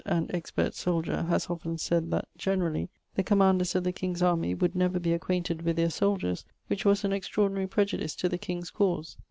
and 0.03 0.33
expert 0.33 0.73
soldier, 0.73 1.21
haz 1.29 1.47
often 1.47 1.77
sayd, 1.77 2.09
that 2.09 2.27
(generally) 2.35 2.89
the 3.13 3.21
commanders 3.23 3.75
of 3.75 3.83
the 3.83 3.91
king's 3.91 4.23
army 4.23 4.55
would 4.55 4.73
never 4.73 4.99
be 4.99 5.13
acquainted 5.13 5.61
with 5.61 5.75
their 5.75 5.91
soldiers, 5.91 6.43
which 6.65 6.83
was 6.83 7.03
an 7.03 7.13
extraordinary 7.13 7.67
prejudice 7.67 8.15
to 8.15 8.27
the 8.27 8.39
kings 8.39 8.71
cause. 8.71 9.15